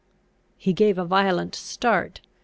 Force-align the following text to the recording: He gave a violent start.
He 0.57 0.73
gave 0.73 0.97
a 0.97 1.05
violent 1.05 1.53
start. 1.53 2.21